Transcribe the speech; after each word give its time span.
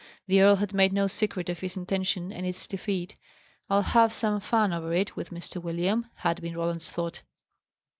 The 0.25 0.41
earl 0.41 0.55
had 0.55 0.73
made 0.73 0.91
no 0.93 1.05
secret 1.05 1.47
of 1.47 1.59
his 1.59 1.77
intention 1.77 2.31
and 2.33 2.43
its 2.43 2.65
defeat. 2.65 3.15
"I'll 3.69 3.83
have 3.83 4.11
some 4.11 4.39
fun 4.39 4.73
over 4.73 4.91
it 4.93 5.15
with 5.15 5.29
Mr. 5.29 5.61
William," 5.61 6.07
had 6.25 6.41
been 6.41 6.57
Roland's 6.57 6.89
thought. 6.89 7.21